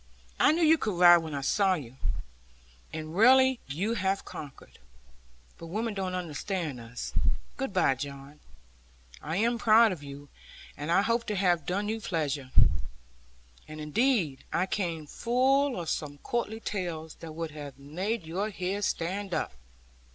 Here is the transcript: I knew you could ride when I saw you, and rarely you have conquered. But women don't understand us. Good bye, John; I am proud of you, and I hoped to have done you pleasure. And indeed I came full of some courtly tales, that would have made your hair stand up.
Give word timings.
I 0.39 0.51
knew 0.51 0.63
you 0.63 0.79
could 0.79 0.97
ride 0.99 1.17
when 1.19 1.35
I 1.35 1.41
saw 1.41 1.75
you, 1.75 1.97
and 2.91 3.15
rarely 3.15 3.59
you 3.67 3.93
have 3.93 4.25
conquered. 4.25 4.79
But 5.59 5.67
women 5.67 5.93
don't 5.93 6.15
understand 6.15 6.79
us. 6.79 7.13
Good 7.55 7.71
bye, 7.71 7.93
John; 7.93 8.39
I 9.21 9.37
am 9.37 9.59
proud 9.59 9.91
of 9.91 10.01
you, 10.01 10.27
and 10.75 10.91
I 10.91 11.03
hoped 11.03 11.27
to 11.27 11.35
have 11.35 11.67
done 11.67 11.87
you 11.87 11.99
pleasure. 12.01 12.49
And 13.67 13.79
indeed 13.79 14.43
I 14.51 14.65
came 14.65 15.05
full 15.05 15.79
of 15.79 15.87
some 15.87 16.17
courtly 16.23 16.61
tales, 16.61 17.13
that 17.19 17.33
would 17.33 17.51
have 17.51 17.77
made 17.77 18.25
your 18.25 18.49
hair 18.49 18.81
stand 18.81 19.35
up. 19.35 19.53